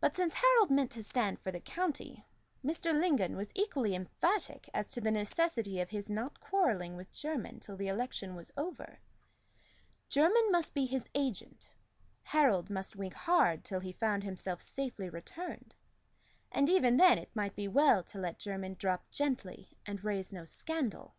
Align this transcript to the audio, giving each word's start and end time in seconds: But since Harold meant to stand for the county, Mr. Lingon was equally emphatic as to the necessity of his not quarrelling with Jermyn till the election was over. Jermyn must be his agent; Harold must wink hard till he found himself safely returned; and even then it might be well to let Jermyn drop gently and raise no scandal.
But 0.00 0.16
since 0.16 0.32
Harold 0.32 0.70
meant 0.70 0.90
to 0.92 1.02
stand 1.02 1.38
for 1.38 1.52
the 1.52 1.60
county, 1.60 2.24
Mr. 2.64 2.98
Lingon 2.98 3.36
was 3.36 3.50
equally 3.54 3.94
emphatic 3.94 4.70
as 4.72 4.90
to 4.92 5.02
the 5.02 5.10
necessity 5.10 5.80
of 5.80 5.90
his 5.90 6.08
not 6.08 6.40
quarrelling 6.40 6.96
with 6.96 7.12
Jermyn 7.12 7.60
till 7.60 7.76
the 7.76 7.88
election 7.88 8.34
was 8.34 8.50
over. 8.56 8.98
Jermyn 10.08 10.50
must 10.50 10.72
be 10.72 10.86
his 10.86 11.04
agent; 11.14 11.68
Harold 12.22 12.70
must 12.70 12.96
wink 12.96 13.12
hard 13.12 13.64
till 13.64 13.80
he 13.80 13.92
found 13.92 14.24
himself 14.24 14.62
safely 14.62 15.10
returned; 15.10 15.74
and 16.50 16.70
even 16.70 16.96
then 16.96 17.18
it 17.18 17.36
might 17.36 17.54
be 17.54 17.68
well 17.68 18.02
to 18.04 18.18
let 18.18 18.38
Jermyn 18.38 18.76
drop 18.78 19.10
gently 19.10 19.76
and 19.84 20.02
raise 20.02 20.32
no 20.32 20.46
scandal. 20.46 21.14